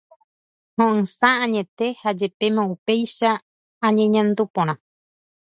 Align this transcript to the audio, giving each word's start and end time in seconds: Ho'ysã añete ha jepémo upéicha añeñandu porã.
Ho'ysã 0.81 1.29
añete 1.43 1.87
ha 2.01 2.09
jepémo 2.19 2.61
upéicha 2.75 3.29
añeñandu 3.87 4.43
porã. 4.53 4.73